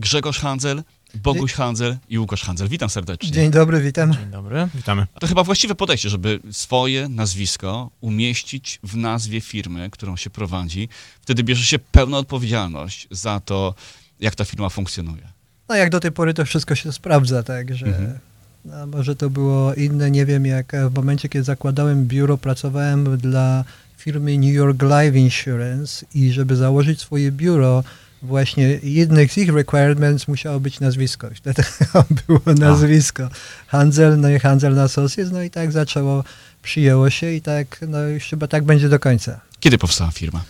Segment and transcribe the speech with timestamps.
[0.00, 0.82] Grzegorz Handzel,
[1.14, 2.68] Boguś Handzel i Łukasz Handzel.
[2.68, 3.30] Witam serdecznie.
[3.32, 4.12] Dzień dobry, witam.
[4.12, 5.06] Dzień dobry, witamy.
[5.20, 10.88] To chyba właściwe podejście, żeby swoje nazwisko umieścić w nazwie firmy, którą się prowadzi.
[11.20, 13.74] Wtedy bierze się pełna odpowiedzialność za to,
[14.20, 15.22] jak ta firma funkcjonuje.
[15.68, 18.18] No jak do tej pory to wszystko się sprawdza, tak, że Mhm.
[18.64, 23.64] no, może to było inne, nie wiem, jak w momencie, kiedy zakładałem biuro, pracowałem dla
[23.96, 27.84] firmy New York Life Insurance i żeby założyć swoje biuro,
[28.22, 31.28] właśnie jednym z ich requirements musiało być nazwisko.
[31.34, 31.62] Wtedy
[32.26, 33.28] było nazwisko.
[33.66, 36.24] Handzel, no i Handzel Associates, no i tak zaczęło,
[36.62, 39.40] przyjęło się i tak, no już chyba tak będzie do końca.
[39.60, 40.44] Kiedy powstała firma?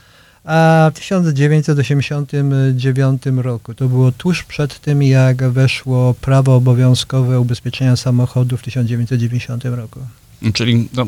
[0.45, 8.57] A w 1989 roku, to było tuż przed tym, jak weszło prawo obowiązkowe ubezpieczenia samochodu
[8.57, 10.01] w 1990 roku.
[10.55, 11.07] Czyli no,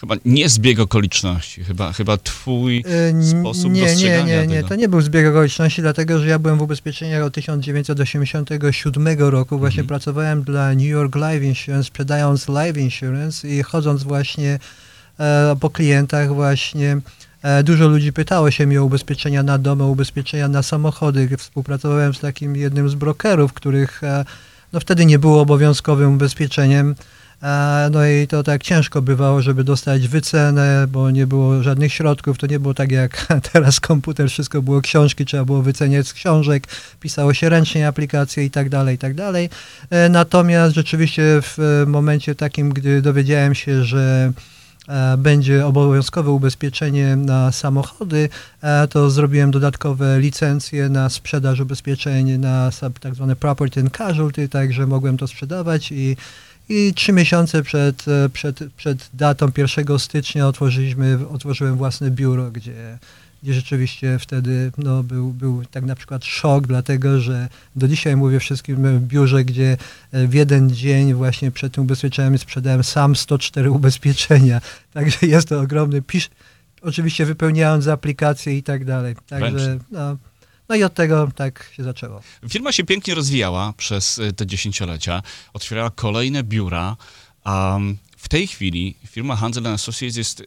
[0.00, 4.68] chyba nie zbieg okoliczności, chyba, chyba twój n- sposób nie, nie, dostrzegania nie, nie, tego.
[4.68, 9.58] to nie był zbieg okoliczności, dlatego że ja byłem w ubezpieczeniach od 1987 roku.
[9.58, 9.86] Właśnie Mhm.
[9.88, 14.58] pracowałem dla New York Life Insurance, sprzedając Life Insurance i chodząc właśnie
[15.20, 17.00] e, po klientach właśnie
[17.42, 21.28] e, dużo ludzi pytało się mnie o ubezpieczenia na dom, o ubezpieczenia na samochody.
[21.38, 24.24] Współpracowałem z takim jednym z brokerów, których e,
[24.72, 26.94] no wtedy nie było obowiązkowym ubezpieczeniem.
[27.42, 32.38] E, No i to tak ciężko bywało, żeby dostać wycenę, bo nie było żadnych środków.
[32.38, 36.66] To nie było tak jak teraz komputer, wszystko było książki, trzeba było wyceniać z książek,
[37.00, 39.50] pisało się ręcznie aplikacje i tak dalej, i tak dalej.
[39.90, 44.32] E, Natomiast rzeczywiście w e, momencie takim, gdy dowiedziałem się, że
[45.18, 48.28] będzie obowiązkowe ubezpieczenie na samochody,
[48.90, 55.16] to zrobiłem dodatkowe licencje na sprzedaż ubezpieczeń na tak zwane property and casualty, także mogłem
[55.16, 56.16] to sprzedawać i
[56.70, 62.98] i trzy miesiące przed, e, przed, przed datą 1 stycznia otworzyliśmy, otworzyłem własne biuro, gdzie,
[63.42, 68.40] gdzie rzeczywiście wtedy no, był, był tak na przykład szok, dlatego że do dzisiaj mówię
[68.40, 69.76] wszystkim w biurze, gdzie
[70.12, 74.60] e, w jeden dzień właśnie przed tym ubezpieczeniem sprzedałem sam 104 ubezpieczenia.
[74.94, 76.30] Także jest to ogromny pisz.
[76.82, 79.16] Oczywiście wypełniając aplikacje i tak dalej.
[79.28, 80.16] Także no,
[80.70, 82.20] no i od tego tak się zaczęło.
[82.48, 85.22] Firma się pięknie rozwijała przez y, te dziesięciolecia,
[85.52, 86.96] otwierała kolejne biura,
[87.44, 90.46] mm, w tej chwili firma Handel Associates jest y,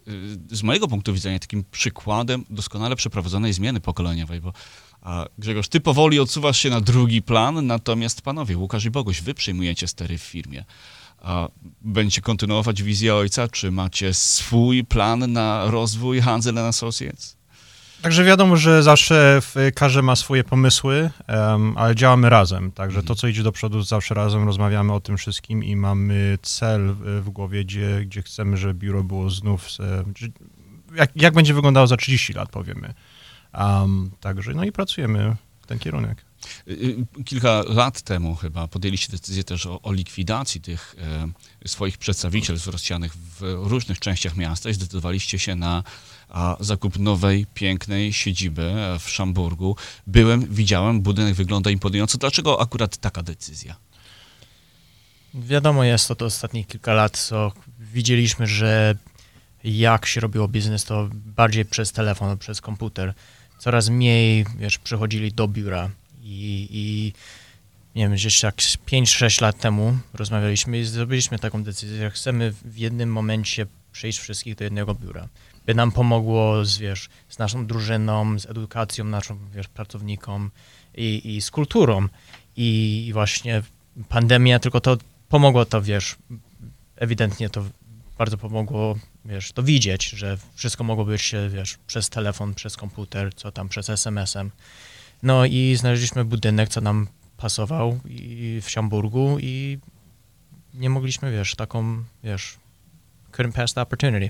[0.51, 4.53] z mojego punktu widzenia takim przykładem doskonale przeprowadzonej zmiany pokoleniowej, bo
[5.01, 9.33] a Grzegorz, ty powoli odsuwasz się na drugi plan, natomiast panowie, Łukasz i Boguś, wy
[9.33, 10.65] przejmujecie stery w firmie.
[11.21, 11.47] A
[11.81, 17.42] będziecie kontynuować wizję ojca, czy macie swój plan na rozwój Handel Associates?
[18.03, 19.41] Także wiadomo, że zawsze
[19.75, 22.71] każdy ma swoje pomysły, em, ale działamy razem.
[22.71, 26.95] Także to, co idzie do przodu, zawsze razem rozmawiamy o tym wszystkim i mamy cel
[27.21, 29.67] w, głowie, gdzie, gdzie chcemy, żeby biuro było znów,
[30.95, 32.93] jak, jak będzie wyglądało za 30 lat, powiemy.
[33.53, 36.25] Um, także, no i pracujemy w ten kierunek.
[36.67, 36.71] Y,
[37.19, 40.95] y, Kilka lat temu chyba podjęliście decyzję też o, o likwidacji tych
[41.63, 45.83] e, swoich przedstawicielstw rozsianych w różnych częściach miasta i zdecydowaliście się na
[46.33, 49.75] a, zakup nowej, pięknej siedziby w Szamburgu.
[50.07, 52.17] Byłem, widziałem, budynek wygląda imponująco.
[52.17, 53.75] Dlaczego akurat taka decyzja?
[55.33, 58.95] Wiadomo jest to, to ostatnich kilka lat, co widzieliśmy, że
[59.63, 63.13] jak się robiło biznes, to bardziej przez telefon, przez komputer.
[63.59, 65.89] Coraz mniej, wiesz, przychodzili do biura
[66.21, 67.13] i, i
[67.95, 72.53] nie wiem, gdzieś tak z 5-6 lat temu rozmawialiśmy i zrobiliśmy taką decyzję, że chcemy
[72.65, 75.27] w jednym momencie przejść wszystkich do jednego biura.
[75.65, 80.51] By nam pomogło z, wiesz, z naszą drużyną, z edukacją naszą, wiesz, pracownikom
[80.95, 82.07] i, i z kulturą.
[82.55, 83.61] I, I właśnie
[84.09, 84.97] pandemia tylko to
[85.29, 86.15] pomogło to, wiesz,
[86.95, 87.63] ewidentnie to
[88.17, 93.51] bardzo pomogło, wiesz, to widzieć, że wszystko mogło być, wiesz, przez telefon, przez komputer, co
[93.51, 94.51] tam, przez SMS-em.
[95.23, 99.79] No i znaleźliśmy budynek, co nam pasował i w Siamburgu i
[100.73, 102.57] nie mogliśmy, wiesz, taką, wiesz,
[103.33, 104.29] couldn't pass the opportunity.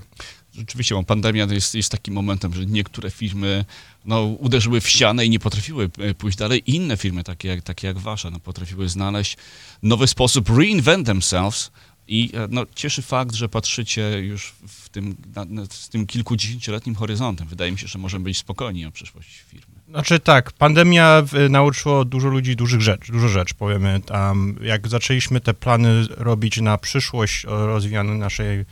[0.54, 3.64] Rzeczywiście, bo pandemia jest, jest takim momentem, że niektóre firmy
[4.04, 6.62] no, uderzyły w ścianę i nie potrafiły e, pójść dalej.
[6.66, 9.36] Inne firmy, takie jak, takie jak wasza, no, potrafiły znaleźć
[9.82, 11.70] nowy sposób, reinvent themselves.
[12.08, 16.94] I e, no, cieszy fakt, że patrzycie już w tym, na, na, z tym kilkudziesięcioletnim
[16.94, 17.48] horyzontem.
[17.48, 19.74] Wydaje mi się, że możemy być spokojni o przyszłość firmy.
[19.88, 24.00] Znaczy tak, pandemia w- nauczyło dużo ludzi dużych rzeczy, dużo rzeczy, powiemy.
[24.06, 28.64] Tam, jak zaczęliśmy te plany robić na przyszłość o rozwijaniu naszej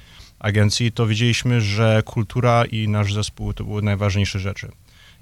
[0.42, 4.72] agencji, to widzieliśmy, że kultura i nasz zespół to były najważniejsze rzeczy.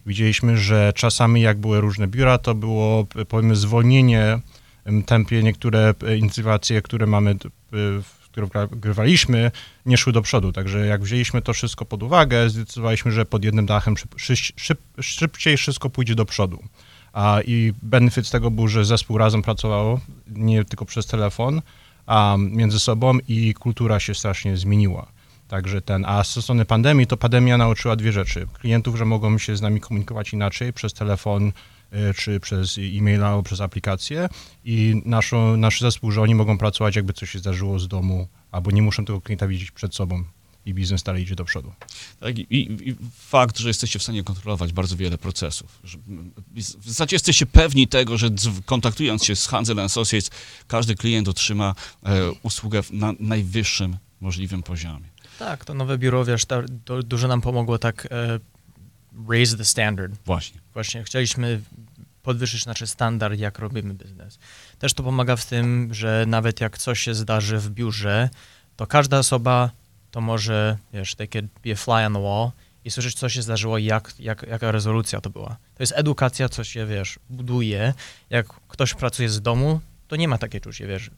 [0.06, 4.40] Widzieliśmy, że czasami jak były różne biura, to było p- powiedzmy zwolnienie
[4.84, 9.50] em, tempie, niektóre e, inicjatywacje, które mamy, d- w- które grywaliśmy,
[9.86, 10.52] nie szły do przodu.
[10.52, 14.80] Także jak wzięliśmy to wszystko pod uwagę, zdecydowaliśmy, że pod jednym dachem szyb, szyb, szyb,
[15.00, 16.62] szybciej wszystko pójdzie do przodu.
[17.12, 21.62] A, I benefit tego był, że zespół razem pracowało, nie tylko przez telefon,
[22.06, 25.06] a między sobą i kultura się strasznie zmieniła.
[25.48, 28.46] Także ten, a z strony pandemii, to pandemia nauczyła dwie rzeczy.
[28.60, 33.60] Klientów, że mogą się z nami komunikować inaczej przez telefon, y, czy przez e-maila, przez
[33.60, 34.28] aplikację
[34.64, 38.70] i naszą, nasz zespół, że oni mogą pracować jakby coś się zdarzyło z domu, albo
[38.70, 40.24] nie muszą tego klienta widzieć przed sobą
[40.66, 41.72] i biznes dalej idzie do przodu.
[42.20, 45.78] Tak, i, i fakt, że jesteście w stanie kontrolować bardzo wiele procesów.
[46.54, 48.30] W zasadzie jesteście pewni tego, że
[48.66, 50.30] kontaktując się z Hansel Associates,
[50.68, 55.08] każdy klient otrzyma e, usługę na najwyższym możliwym poziomie.
[55.38, 58.40] Tak, to nowe biuro, wiesz, ta, to dużo nam pomogło tak e,
[59.28, 60.12] raise the standard.
[60.26, 60.60] Właśnie.
[60.74, 61.60] Właśnie chcieliśmy
[62.22, 64.38] podwyższyć nasz standard, jak robimy biznes.
[64.78, 68.30] Też to pomaga w tym, że nawet jak coś się zdarzy w biurze,
[68.76, 69.70] to każda osoba
[70.10, 72.50] to może, wiesz, takie be a fly on the wall
[72.84, 75.48] i słyszeć, co się zdarzyło, jak, jak, jaka rezolucja to była.
[75.48, 77.94] To jest edukacja, co się, wiesz, buduje.
[78.30, 81.10] Jak ktoś pracuje z domu, to nie ma takiej czucia, wiesz.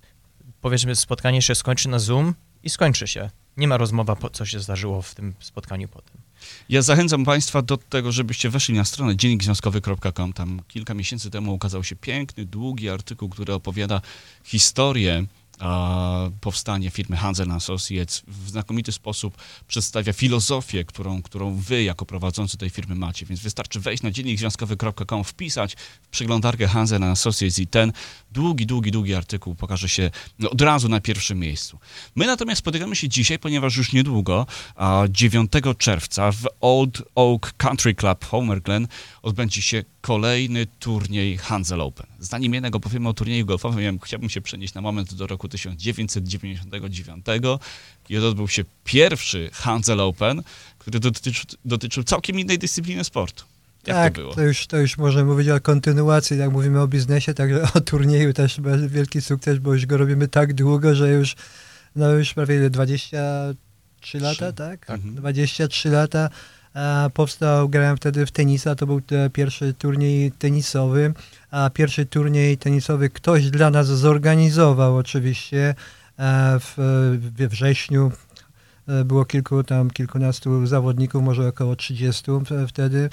[0.60, 3.30] Powiedzmy, spotkanie się skończy na Zoom i skończy się.
[3.56, 6.16] Nie ma rozmowa, po, co się zdarzyło w tym spotkaniu potem.
[6.68, 10.32] Ja zachęcam Państwa do tego, żebyście weszli na stronę dziennikzwiązkowy.com.
[10.32, 14.00] Tam kilka miesięcy temu ukazał się piękny, długi artykuł, który opowiada
[14.44, 15.26] historię
[16.40, 19.36] powstanie firmy Hansel Associates w znakomity sposób
[19.68, 23.26] przedstawia filozofię, którą, którą wy jako prowadzący tej firmy macie.
[23.26, 27.92] Więc wystarczy wejść na dziennikzwiązkowy.com, wpisać w przeglądarkę Hansel Associates i ten
[28.30, 30.10] długi, długi, długi artykuł pokaże się
[30.50, 31.78] od razu na pierwszym miejscu.
[32.14, 34.46] My natomiast spotykamy się dzisiaj, ponieważ już niedługo,
[35.08, 38.88] 9 czerwca w Old Oak Country Club Homer Glen
[39.22, 42.11] odbędzie się kolejny turniej Hansel Open.
[42.22, 47.26] Zanim jednego powiemy o turnieju golfowym, chciałbym się przenieść na moment do roku 1999,
[48.04, 50.42] kiedy odbył się pierwszy Hansel Open,
[50.78, 53.44] który dotyczył, dotyczył całkiem innej dyscypliny sportu.
[53.86, 54.34] Jak tak, to, było?
[54.34, 58.32] To, już, to już możemy mówić o kontynuacji, jak mówimy o biznesie, także o turnieju
[58.32, 61.34] też wielki sukces, bo już go robimy tak długo, że już,
[61.96, 64.86] no już prawie 23 lata, tak?
[64.86, 65.00] tak.
[65.00, 66.30] 23 lata
[67.14, 69.00] powstał, grałem wtedy w tenisa, to był
[69.32, 71.14] pierwszy turniej tenisowy,
[71.50, 75.74] a pierwszy turniej tenisowy ktoś dla nas zorganizował oczywiście
[76.60, 76.74] w,
[77.36, 78.12] we wrześniu.
[78.88, 82.30] E, było kilku tam, kilkunastu zawodników, może około 30
[82.68, 83.10] wtedy.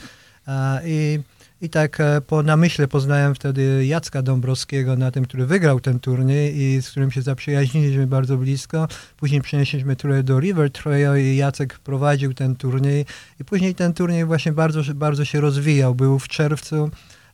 [0.85, 1.19] I
[1.61, 6.57] i tak e, po namyśle poznałem wtedy Jacka Dąbrowskiego na tym, który wygrał ten turniej
[6.57, 8.87] i z którym się zaprzyjaźniliśmy bardzo blisko.
[9.17, 13.05] Później przenieśliśmy turę do River Trail i Jacek prowadził ten turniej.
[13.39, 15.95] I później ten turniej właśnie bardzo, bardzo się rozwijał.
[15.95, 16.89] Był w czerwcu,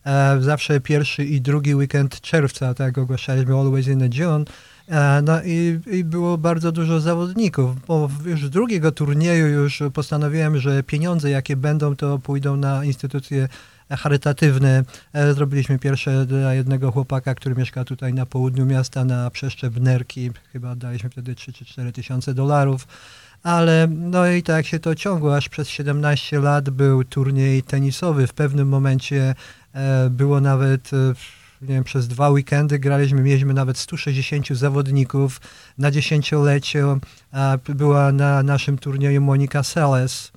[0.06, 4.46] e, zawsze pierwszy i drugi weekend czerwca, tak ogłaszaliśmy Always in the June.
[5.24, 11.30] No i, i, było bardzo dużo zawodników, bo już drugiego turnieju już postanowiłem, że pieniądze
[11.30, 13.48] jakie będą, to pójdą na instytucje
[13.90, 14.84] charytatywny.
[15.14, 20.32] E, zrobiliśmy pierwsze dla jednego chłopaka, który mieszka tutaj na południu miasta, na przeszczep Nerki.
[20.54, 22.88] Chyba daliśmy wtedy 3 czy 4 tysiące dolarów.
[23.44, 28.28] Ale no i tak się to ciągło, aż przez 17 lat był turniej tenisowy.
[28.28, 29.36] W pewnym momencie
[29.74, 31.14] e, było nawet e,
[31.62, 35.42] nie wiem, przez dwa weekendy graliśmy, mieliśmy nawet 160 zawodników.
[35.78, 36.86] Na dziesięciolecie
[37.70, 40.32] była na naszym turnieju Monika Seles,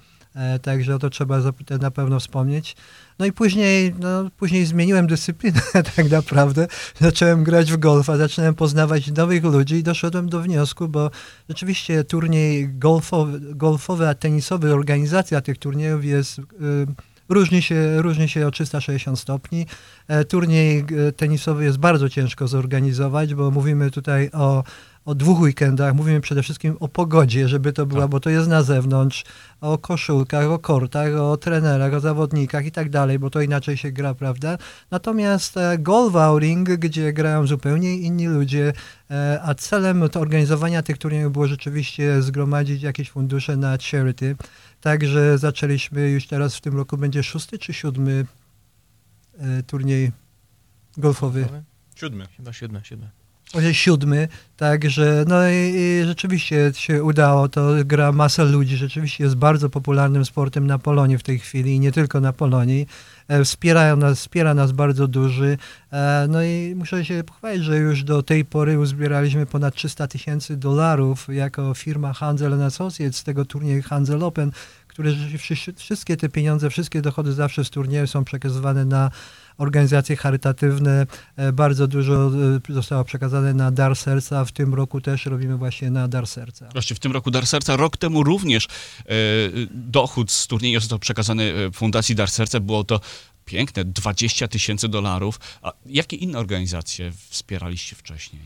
[0.63, 1.41] także o to trzeba
[1.81, 2.77] na pewno wspomnieć.
[3.19, 5.61] No i później, no, później zmieniłem dyscyplinę
[5.97, 6.67] tak naprawdę.
[7.01, 11.11] Zacząłem grać w golfa, zacząłem poznawać nowych ludzi i doszedłem do wniosku, bo
[11.49, 16.39] rzeczywiście turniej golfowy, golfowy a tenisowy, organizacja tych turniejów jest...
[16.39, 16.87] Yy,
[17.29, 19.67] różni się, różni się o 360 stopni.
[20.09, 20.79] E, turniej
[21.09, 24.65] e, tenisowy jest bardzo ciężko zorganizować, bo mówimy tutaj o
[25.09, 28.11] o dwóch weekendach, mówimy przede wszystkim o pogodzie, żeby to była, tak.
[28.11, 29.25] bo to jest na zewnątrz,
[29.61, 33.93] o koszulkach, o kortach, o trenerach, o zawodnikach i tak dalej, bo to inaczej się
[33.93, 34.59] gra, prawda?
[34.91, 38.73] Natomiast e, golf outing, gdzie grają zupełnie inni ludzie,
[39.11, 44.37] e, a celem to organizowania tych turniejów było rzeczywiście zgromadzić jakieś fundusze na charity.
[44.81, 48.27] Także zaczęliśmy już teraz w tym roku będzie szósty czy siódmy
[49.39, 50.13] e, turniej
[50.97, 51.49] golfowy?
[51.97, 52.27] Siódmy.
[52.37, 53.19] Chyba siódmy, siódmy
[53.73, 59.71] siódmy, także no i, i, rzeczywiście się udało, to gra masa ludzi, rzeczywiście jest bardzo
[59.71, 62.87] popularnym sportem na Polonii w tej chwili i nie tylko na Polonii.
[63.29, 65.59] E, wspierają nas, wspiera nas bardzo duży,
[65.93, 70.57] e, no i muszę się pochwalić, że już do tej pory uzbieraliśmy ponad 300 tysięcy
[70.57, 74.53] dolarów jako firma Handel Associates z tego turnieju Handel Open,
[74.89, 75.13] które
[75.77, 79.11] wszystkie te pieniądze, wszystkie dochody zawsze z turnieju są przekazywane na
[79.59, 81.07] organizacje charytatywne.
[81.37, 82.31] E, bardzo dużo
[82.71, 84.45] e, zostało przekazane na Dar Serca.
[84.45, 86.69] W tym roku też robimy właśnie na Dar Serca.
[86.73, 87.77] Właśnie w tym roku Dar Serca.
[87.77, 89.11] Rok temu również e,
[89.71, 92.61] dochód z turnieju został przekazany Fundacji Dar Serca.
[92.61, 93.01] Było to
[93.45, 95.41] piękne 20 tysięcy dolarów.
[95.63, 98.43] A jakie inne organizacje wspieraliście wcześniej?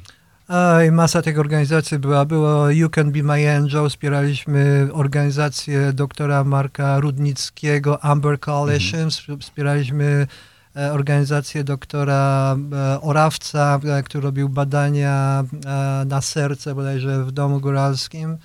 [0.49, 2.25] Oj, masa tych organizacji była.
[2.25, 9.41] Było You Can Be My Angel, wspieraliśmy organizację doktora Marka Rudnickiego, Amber Coalition, Mhm.
[9.41, 10.27] wspieraliśmy
[10.75, 18.37] organizację doktora e, Orawca, e, który robił badania e, na serce bodajże w Domu Góralskim.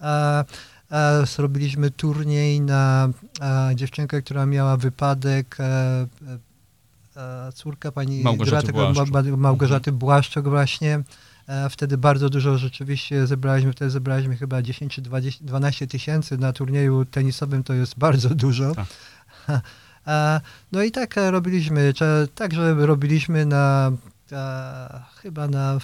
[0.00, 0.44] E,
[0.90, 3.08] e, Zrobiliśmy turniej na
[3.40, 9.10] e, dziewczynkę, która miała wypadek, e, e, e, córka pani Małgorzaty Błaszczuk.
[9.10, 11.00] Ma- Ma- Małgorzaty Błaszczuk właśnie.
[11.48, 16.52] E, Wtedy bardzo dużo rzeczywiście zebraliśmy, wtedy zebraliśmy chyba 10 czy 20, 12 tysięcy na
[16.52, 18.74] turnieju tenisowym, to jest bardzo dużo.
[18.74, 18.86] Tak.
[20.72, 21.92] No i tak e, robiliśmy,
[22.34, 23.92] także robiliśmy na
[25.22, 25.78] chyba na,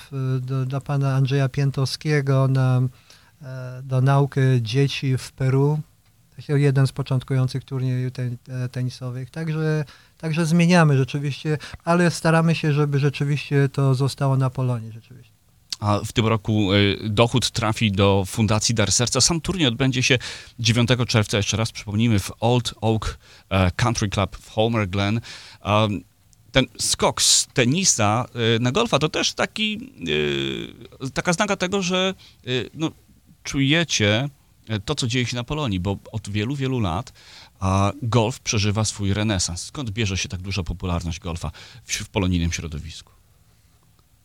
[0.66, 2.80] dla pana Andrzeja Piętowskiego na,
[3.42, 5.80] e, do naukę dzieci w Peru.
[6.48, 8.12] Jeden z początkujących turniejów
[8.48, 9.30] e, tenisowych.
[9.30, 9.84] Także,
[10.18, 15.33] także zmieniamy rzeczywiście, ale staramy się, żeby rzeczywiście to zostało na Polonii rzeczywiście.
[15.80, 19.20] A w tym roku y, dochód trafi do Fundacji Dar Serca.
[19.20, 20.18] Sam turniej odbędzie się
[20.58, 25.20] 9 czerwca, jeszcze raz przypomnijmy, w Old Oak e, Country Club w Homer Glen.
[26.52, 28.26] Ten skok z tenisa
[28.56, 29.92] y, na golfa to też taki,
[31.14, 32.14] taka znaka tego, że
[32.74, 32.90] no,
[33.42, 34.28] czujecie
[34.84, 37.12] to, co dzieje się na Polonii, bo od wielu, wielu lat
[38.02, 39.62] golf przeżywa swój renesans.
[39.62, 41.50] Skąd bierze się tak duża popularność golfa
[41.84, 43.13] w, w polonijnym środowisku?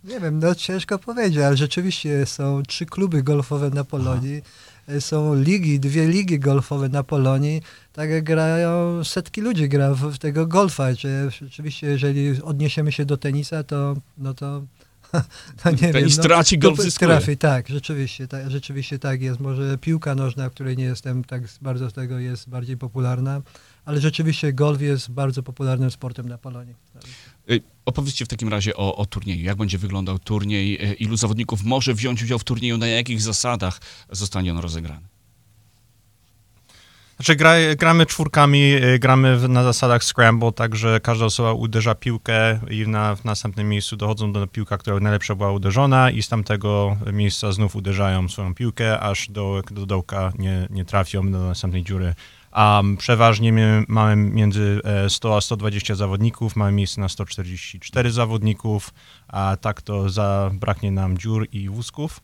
[0.03, 4.41] Nie wiem, no ciężko powiedzieć, ale rzeczywiście są trzy kluby golfowe na Polonii,
[4.87, 7.61] e, są ligi, dwie ligi golfowe na Polonii,
[7.93, 13.05] tak jak grają, setki ludzi gra w, w tego golfa, czy rzeczywiście jeżeli odniesiemy się
[13.05, 14.61] do tenisa, to no to,
[15.63, 16.23] to nie Tenis wiem.
[16.23, 17.09] traci, no, golf zyskuje.
[17.09, 19.39] Trafi, tak, rzeczywiście, tak, rzeczywiście tak jest.
[19.39, 23.41] Może piłka nożna, w której nie jestem tak bardzo z tego jest bardziej popularna,
[23.85, 26.75] ale rzeczywiście golf jest bardzo popularnym sportem na Polonii.
[27.51, 29.45] Y, Opowiedzcie w takim razie o, o turnieju.
[29.45, 30.91] Jak będzie wyglądał turniej?
[30.91, 32.77] Y, Ilu zawodników może wziąć udział w turnieju?
[32.77, 35.07] Na jakich zasadach zostanie on rozegrany?
[37.19, 42.87] Znaczy gra, gramy czwórkami, y, gramy na zasadach scramble, także każda osoba uderza piłkę i
[42.87, 47.51] na, w następnym miejscu dochodzą do piłka, która najlepsza była uderzona i z tamtego miejsca
[47.51, 52.15] znów uderzają swoją piłkę, aż do, do dołka nie, nie trafią do następnej dziury.
[52.51, 58.93] A przeważnie my, mamy między e, 100 a 120 zawodników, mamy miejsce na 144 zawodników,
[59.27, 62.19] a tak to zabraknie nam dziur i wózków.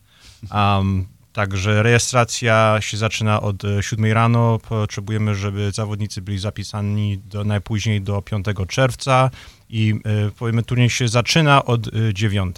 [0.51, 4.59] Um, Także rejestracja się zaczyna od e, 7 rano.
[4.69, 9.29] Potrzebujemy, żeby zawodnicy byli zapisani do najpóźniej do 5 czerwca
[9.69, 12.55] i e, powiemy turniej się zaczyna od e, 9.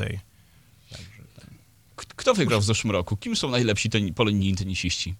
[1.96, 3.17] K- Kto wygrał w zeszłym roku?
[3.17, 5.15] Kim są najlepsi teni- polonijni tenisiści?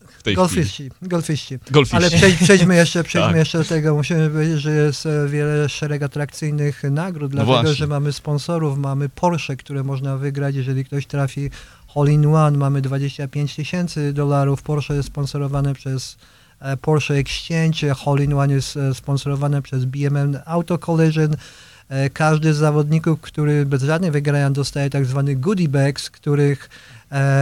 [0.00, 0.36] W tej chwili.
[0.36, 1.58] Golfiści, golfiści.
[1.70, 1.96] Golfiści.
[1.96, 3.38] Ale przejdź, przejdźmy, jeszcze, przejdźmy Tak.
[3.38, 3.94] jeszcze do tego.
[3.94, 7.74] Musimy powiedzieć, że jest e, wiele szereg atrakcyjnych nagród, dlatego No właśnie.
[7.74, 11.50] że mamy sponsorów, mamy Porsche, które można wygrać, jeżeli ktoś trafi
[11.96, 14.62] All in One, mamy 25 tysięcy dolarów.
[14.62, 16.16] Porsche jest sponsorowane przez
[16.60, 21.36] e, Porsche Exchange, All in One jest e, sponsorowane przez BMN Auto Collision.
[21.88, 26.70] E, Każdy z zawodników, który bez żadnej wygrania dostaje tak zwany goodie bags, których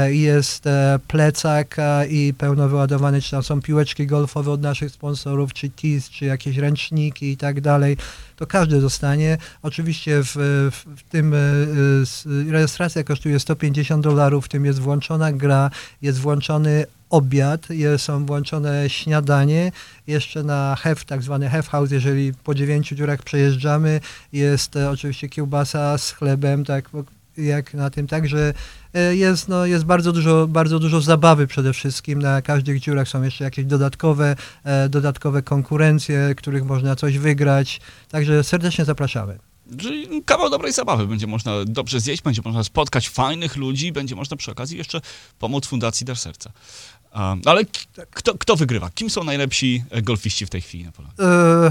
[0.09, 5.53] jest e, plecak e, i pełno wyładowany, czy tam są piłeczki golfowe od naszych sponsorów,
[5.53, 7.97] czy tees, czy jakieś ręczniki i tak dalej,
[8.37, 9.39] to każdy dostanie.
[9.63, 10.35] Oczywiście w,
[10.73, 15.71] w, tym e, e, rejestracja kosztuje 150 dolarów, w tym jest włączona gra,
[16.03, 19.73] jest włączony obiad, są włączone śniadanie,
[20.07, 24.01] jeszcze na hef, tak zwany hef house, jeżeli po dziewięciu dziurach przejeżdżamy,
[24.33, 26.91] jest e, oczywiście kiełbasa z chlebem, tak
[27.37, 28.55] jak na tym, także
[28.95, 32.23] e, jest, no, jest bardzo dużo, bardzo dużo zabawy przede wszystkim.
[32.23, 37.81] Na każdych dziurach są jeszcze jakieś dodatkowe, e, dodatkowe konkurencje, których można coś wygrać.
[38.09, 39.39] Także serdecznie zapraszamy.
[39.79, 41.07] Czyli kawał dobrej zabawy.
[41.07, 45.01] Będzie można dobrze zjeść, będzie można spotkać fajnych ludzi, będzie można przy okazji jeszcze
[45.39, 46.53] pomóc Fundacji Dar Serca.
[47.15, 47.71] Um, ale k-
[48.11, 48.91] kto, kto wygrywa?
[48.91, 51.17] Kim są najlepsi e, golfiści w tej chwili na Polonii?
[51.21, 51.71] E,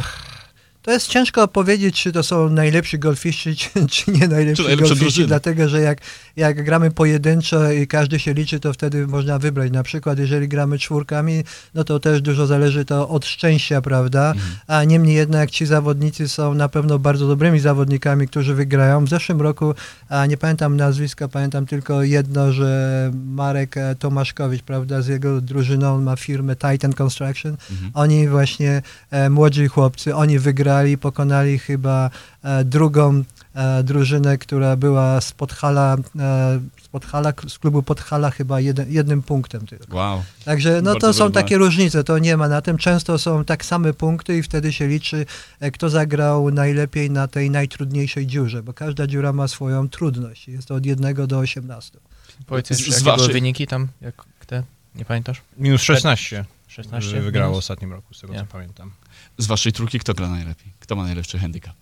[0.82, 5.00] To jest ciężko powiedzieć, czy to są najlepsi golfiści, czy, czy nie najlepsi Czy golfiści,
[5.00, 5.28] drużyny.
[5.28, 6.02] dlatego że jak,
[6.36, 9.72] jak gramy pojedynczo i każdy się liczy, to wtedy można wybrać.
[9.72, 14.32] Na przykład, jeżeli gramy czwórkami, no to też dużo zależy to od szczęścia, prawda?
[14.32, 14.52] Mhm.
[14.68, 19.06] A niemniej jednak ci zawodnicy są na pewno bardzo dobrymi zawodnikami, którzy wygrają.
[19.06, 19.74] W zeszłym roku,
[20.10, 25.96] a nie pamiętam nazwiska, pamiętam tylko jedno, że Marek e, Tomaszkowicz, prawda, z jego drużyną
[25.96, 27.58] on ma firmę Titan Construction.
[27.72, 27.92] Mhm.
[27.94, 30.40] Oni właśnie, e, młodzi chłopcy, oni
[30.72, 32.10] wygrali, pokonali chyba
[32.44, 33.24] e, drugą
[33.56, 39.22] e, drużynę, która była z Podhala, e, z, Podhala, z klubu Podhala chyba jeden, jednym
[39.22, 39.98] punktem tylko.
[39.98, 40.24] Wow.
[40.46, 42.78] Także no Bardzo to są takie różnice, to nie ma na tym.
[42.78, 45.26] Często są tak same punkty i wtedy się liczy,
[45.60, 50.48] e, kto zagrał najlepiej na tej najtrudniejszej dziurze, bo każda dziura ma swoją trudność.
[50.48, 52.00] Jest to od 1 do 18.
[52.48, 54.64] Powiedz jeszcze, jakie były wyniki tam, jak te,
[54.96, 55.42] nie pamiętasz?
[55.58, 57.22] Minus 16 16?
[57.22, 58.40] wygrało w ostatnim roku, z tego Nie.
[58.40, 58.92] co pamiętam.
[59.38, 60.74] Z waszej trójki kto gra najlepiej?
[60.80, 61.76] Kto ma najlepszy handicap?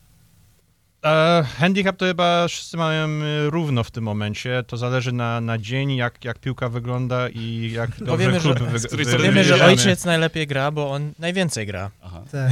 [1.05, 4.63] E, handicap to chyba wszyscy mają e, równo w tym momencie.
[4.67, 8.69] To zależy na, na dzień, jak, jak piłka wygląda i jak dobrze Powiemy, że- klub
[8.69, 11.91] wy, z której wy, strony Wiemy, że ojciec najlepiej gra, bo on najwięcej gra.
[12.03, 12.23] Aha.
[12.31, 12.51] Tak,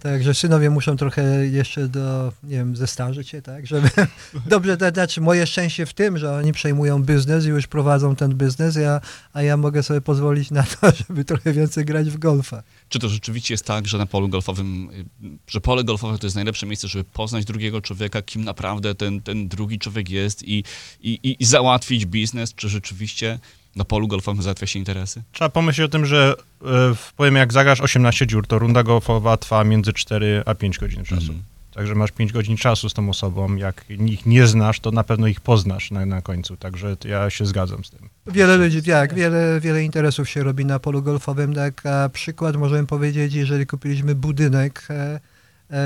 [0.00, 3.90] także synowie muszą trochę jeszcze do, nie wiem, zestarzyć się, tak, żeby
[4.46, 8.34] dobrze, to znaczy moje szczęście w tym, że oni przejmują biznes i już prowadzą ten
[8.34, 9.00] biznes, ja,
[9.32, 12.62] a ja mogę sobie pozwolić na to, żeby trochę więcej grać w golfa.
[12.88, 16.36] Czy to rzeczywiście jest tak, że na polu golfowym, y, że pole golfowe to jest
[16.36, 20.64] najlepsze miejsce, żeby poznać drugiego człowieka, kim naprawdę ten, ten drugi człowiek jest i,
[21.00, 22.54] i, i, załatwić biznes?
[22.54, 23.38] Czy rzeczywiście
[23.76, 25.22] na polu golfowym załatwia się interesy?
[25.32, 29.36] Trzeba pomyśleć o tym, że e, w- powiem, jak zagrasz 18 dziur, to runda golfowa
[29.36, 31.20] trwa między 4 a 5 godzin czasu.
[31.22, 31.42] Mhm.
[31.74, 33.56] Także masz 5 godzin czasu z tą osobą.
[33.56, 36.56] Jak ich nie znasz, to na pewno ich poznasz na, na końcu.
[36.56, 38.08] Także ja się zgadzam z tym.
[38.26, 41.54] Wiele ludzi, tak, wiele, wiele interesów się robi na polu golfowym.
[41.54, 45.20] Tak, a przykład możemy powiedzieć, jeżeli kupiliśmy budynek, e,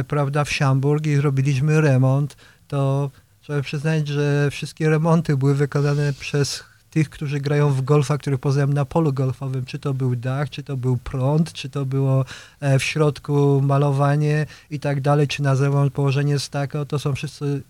[0.09, 2.37] prawda, w Siamburg i zrobiliśmy remont,
[2.69, 3.11] to
[3.41, 8.73] trzeba przyznać, że wszystkie remonty były wykonane przez tych, którzy grają w golfa, których poznałem
[8.73, 9.65] na polu golfowym.
[9.65, 12.25] Czy to był dach, czy to był prąd, czy to było
[12.61, 17.63] e, w środku malowanie i tak dalej, czy na zewnątrz położenie staka, to są wszyscy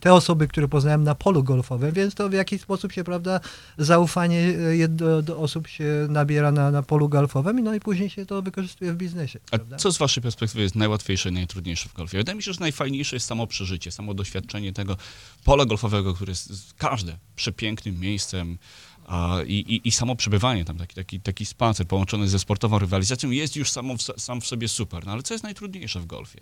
[0.00, 3.40] te osoby, które poznałem na polu golfowym, więc to w jakiś sposób się, prawda,
[3.78, 4.54] zaufanie
[4.84, 8.42] e, do, do osób się nabiera na, na polu golfowym, no i później się to
[8.42, 9.38] wykorzystuje w biznesie.
[9.46, 9.76] A prawda?
[9.76, 12.18] co z waszej perspektywy jest najłatwiejsze i najtrudniejsze w golfie?
[12.18, 14.96] Wydaje mi się, że najfajniejsze jest samo przeżycie, samo doświadczenie tego
[15.44, 18.58] pola golfowego, które jest każde przepięknym miejscem
[19.06, 23.30] a, i, i, i samo przebywanie tam, taki, taki, taki spacer połączony ze sportową rywalizacją
[23.30, 25.06] jest już samo w, sam w sobie super.
[25.06, 26.40] No ale co jest najtrudniejsze w golfie?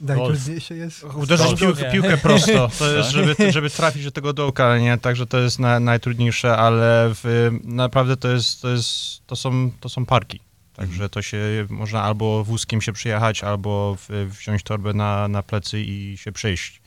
[0.00, 1.04] Najtrudniejsze jest...
[1.04, 4.98] Uderzyć piłkę, piłkę prosto, to jest, żeby, żeby trafić do tego dołka, nie?
[4.98, 8.88] Także to jest na, najtrudniejsze, ale w, naprawdę to jest, to jest,
[9.26, 10.40] to są, to są parki.
[10.74, 11.38] Także to się
[11.70, 16.82] można albo wózkiem się przyjechać, albo w, wziąć torbę na, na plecy i się przejść.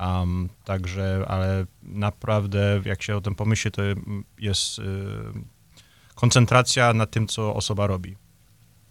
[0.00, 3.82] Um, także, ale naprawdę, jak się o tym pomyśli, to
[4.38, 4.82] jest y,
[6.14, 8.16] koncentracja na tym, co osoba robi.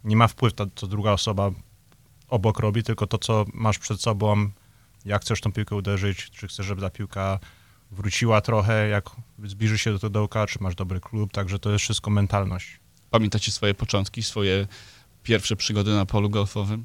[0.04, 1.50] Nie ma wpływu to, co druga osoba
[2.28, 4.50] obok robi, tylko to, co masz przed sobą,
[5.04, 7.38] jak chcesz tą piłkę uderzyć, czy chcesz, żeby ta piłka
[7.90, 9.10] wróciła trochę, jak
[9.44, 12.80] zbliży się do tego dołka, czy masz dobry klub, także to jest wszystko mentalność.
[13.10, 14.66] Pamiętacie swoje początki, swoje
[15.22, 16.84] pierwsze przygody na polu golfowym?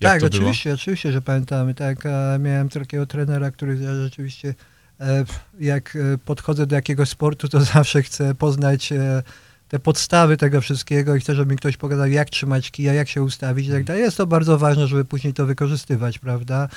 [0.00, 0.40] Jak tak, to było?
[0.40, 1.74] oczywiście, oczywiście, że pamiętamy.
[1.74, 4.54] Tak, e, miałem takiego trenera, który ja rzeczywiście,
[5.00, 5.24] e,
[5.60, 9.22] jak e, podchodzę do jakiegoś sportu, to zawsze chcę poznać e,
[9.68, 13.22] te podstawy tego wszystkiego i chcę, żeby mi ktoś pokazał, jak trzymać kija, jak się
[13.22, 14.02] ustawić i tak dalej.
[14.02, 16.68] Jest to bardzo ważne, żeby później to wykorzystywać, prawda?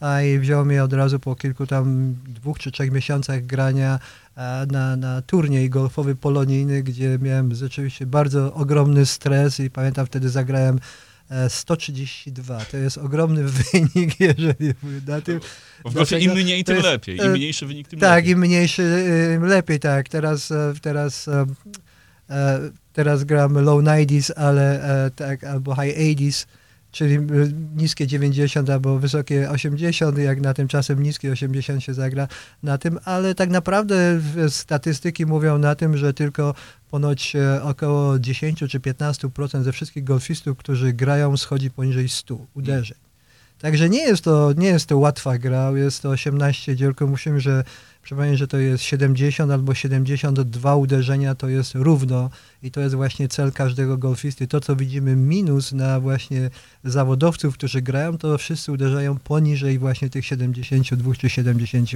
[0.00, 3.98] A i wziął mnie od razu po kilku tam dwóch czy trzech miesiącach grania
[4.36, 10.28] e, na, na turniej golfowy polonijny, gdzie miałem rzeczywiście bardzo ogromny stres i pamiętam wtedy
[10.28, 10.78] zagrałem
[11.30, 12.64] e, 132.
[12.64, 14.74] To jest ogromny wynik, jeżeli
[15.06, 15.40] na tym.
[15.84, 17.20] Bo im mniej, tym jest, lepiej.
[17.20, 18.32] e, Im mniejszy wynik, tym Tak, lepiej.
[18.32, 19.04] im mniejszy,
[19.36, 20.08] im lepiej, tak.
[20.08, 21.46] Teraz, e, teraz, e, e,
[22.92, 26.46] teraz gram low 90s, ale e, tak, albo high 80s,
[26.92, 27.20] czyli e,
[27.76, 32.28] niskie 90 albo wysokie 80, jak na tym czasem niskie 80 się zagra
[32.62, 36.54] na tym, ale tak naprawdę statystyki mówią na tym, że tylko
[36.90, 42.98] ponoć e, około 10 czy 15% ze wszystkich golfistów, którzy grają, schodzi poniżej 100 uderzeń.
[43.60, 47.06] Także nie jest to, nie jest to łatwa gra, jest to 18 dziurko.
[47.06, 47.64] Musimy, że
[48.08, 52.30] przypomnieć, że to jest 70 albo 72 uderzenia, to jest równo
[52.62, 54.46] i to jest właśnie cel każdego golfisty.
[54.46, 56.50] To, co widzimy minus na właśnie
[56.84, 61.90] zawodowców, którzy grają, to wszyscy uderzają poniżej właśnie tych 72 czy 70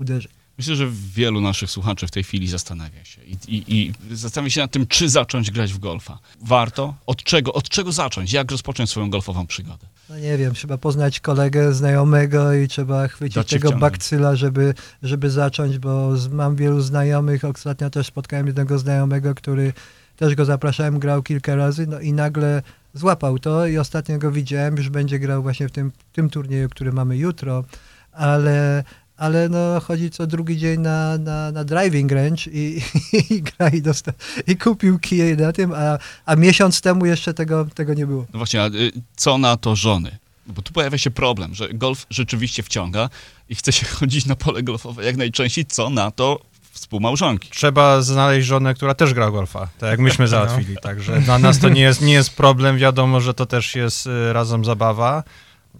[0.00, 0.32] uderzeń.
[0.58, 4.60] Myślę, że wielu naszych słuchaczy w tej chwili zastanawia się i, i, i zastanawia się
[4.60, 6.18] nad tym, czy zacząć grać w golfa.
[6.40, 6.94] Warto?
[7.06, 7.52] Od czego?
[7.52, 8.32] Od czego zacząć?
[8.32, 9.86] Jak rozpocząć swoją golfową przygodę?
[10.08, 15.30] No nie wiem, trzeba poznać kolegę, znajomego i trzeba chwycić Dać tego bakcyla, żeby, żeby
[15.30, 17.44] zacząć, bo mam wielu znajomych.
[17.44, 19.72] Ostatnio też spotkałem jednego znajomego, który
[20.16, 22.62] też go zapraszałem, grał kilka razy, no i nagle
[22.94, 26.92] złapał to i ostatnio go widziałem, już będzie grał właśnie w tym, tym turnieju, który
[26.92, 27.64] mamy jutro,
[28.12, 28.84] ale,
[29.18, 32.82] ale no chodzi co drugi dzień na, na, na driving range i,
[33.30, 34.14] i, gra i, dostał,
[34.46, 38.26] i kupił kije na tym, a, a miesiąc temu jeszcze tego, tego nie było.
[38.32, 40.18] No właśnie, a y, co na to żony?
[40.46, 43.10] Bo tu pojawia się problem, że golf rzeczywiście wciąga
[43.48, 46.40] i chce się chodzić na pole golfowe jak najczęściej, co na to
[46.72, 47.50] współmałżonki.
[47.50, 50.76] Trzeba znaleźć żonę, która też gra golfa, tak jak myśmy załatwili.
[50.82, 52.78] Także dla nas to nie jest, nie jest problem.
[52.78, 55.22] Wiadomo, że to też jest y, razem zabawa.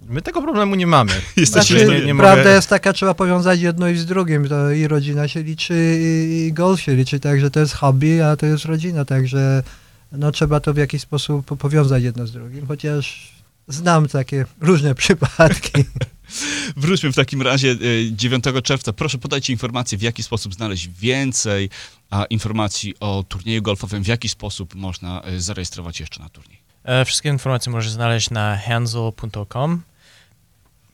[0.08, 1.12] My tego problemu nie mamy.
[1.36, 4.48] Jesteśmy- Znaczy, nie, nie prawda mogę- jest taka, trzeba powiązać jedno i z drugim.
[4.48, 8.36] To i rodzina się liczy, i, i golf się liczy, także to jest hobby, a
[8.36, 9.62] to jest rodzina, także
[10.12, 13.32] no, trzeba to w jakiś sposób po- powiązać jedno z drugim, chociaż
[13.68, 15.72] znam takie różne przypadki.
[16.76, 17.76] Wróćmy w takim razie e,
[18.12, 18.92] 9 czerwca.
[18.92, 21.70] Proszę podajcie informacje, w jaki sposób znaleźć więcej
[22.30, 26.57] informacji o turnieju golfowym, w jaki sposób można e, zarejestrować jeszcze na turniej.
[26.88, 29.82] E, Wszystkie informacje możesz znaleźć na hanzel.com.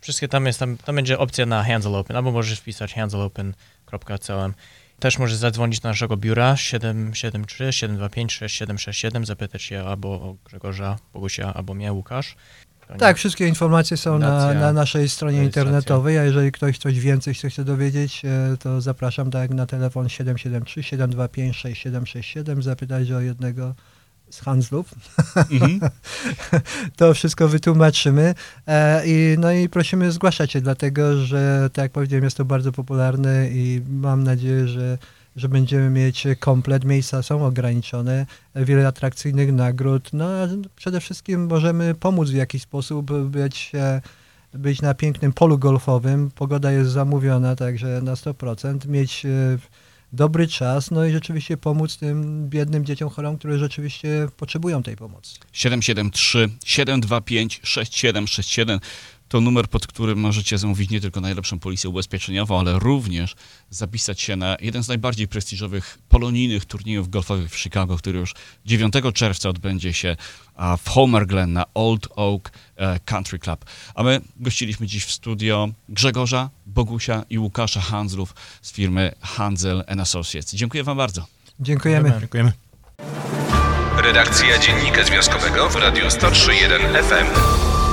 [0.00, 4.54] Wszystkie tam jest, tam, tam będzie opcja na Hansel Open, albo możesz wpisać hanselopen.com.
[5.00, 11.54] Też możesz zadzwonić do naszego biura 773 725 6767, zapytać się albo o Grzegorza, Bogusia,
[11.54, 12.36] albo mnie, Łukasz.
[12.90, 17.34] Nie- Tak, wszystkie informacje są na, na naszej stronie internetowej, a jeżeli ktoś coś więcej
[17.34, 23.74] się chce dowiedzieć, e, to zapraszam tak na telefon 773 725 6767, zapytać o jednego
[24.34, 24.94] z handlów.
[25.36, 25.80] Mhm.
[26.96, 28.34] to wszystko wytłumaczymy.
[28.66, 32.72] E, i, no i prosimy zgłaszać się, dlatego że, tak jak powiedziałem, jest to bardzo
[32.72, 34.98] popularne i mam nadzieję, że,
[35.36, 36.84] że będziemy mieć komplet.
[36.84, 40.10] Miejsca są ograniczone, wiele atrakcyjnych nagród.
[40.12, 44.00] No a przede wszystkim możemy pomóc w jakiś sposób, być, e,
[44.54, 46.30] być na pięknym polu golfowym.
[46.34, 48.88] Pogoda jest zamówiona, także na 100%.
[48.88, 49.58] Mieć e,
[50.14, 55.38] dobry czas, no i rzeczywiście pomóc tym biednym dzieciom chorom, które rzeczywiście potrzebują tej pomocy.
[55.52, 58.80] 773 725 6767
[59.28, 63.34] to numer, pod którym możecie zamówić nie tylko najlepszą polisę ubezpieczeniową, ale również
[63.70, 68.34] zapisać się na jeden z najbardziej prestiżowych polonijnych turniejów golfowych w Chicago, który już
[68.66, 70.16] 9 czerwca odbędzie się
[70.78, 73.64] w Homer Glen na Old Oak e, Country Club.
[73.94, 80.54] A my gościliśmy dziś w studio Grzegorza, Bogusia i Łukasza Hanzlów z firmy Hanzel Associates.
[80.54, 81.26] Dziękuję wam bardzo.
[81.60, 82.12] Dziękujemy.
[82.20, 82.52] Dziękujemy.
[84.02, 87.83] Redakcja Dziennika Związkowego w Radiu 103.1 FM.